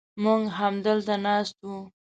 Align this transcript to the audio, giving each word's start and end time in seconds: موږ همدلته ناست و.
موږ 0.23 0.41
همدلته 0.57 1.15
ناست 1.25 1.57
و. 1.67 1.69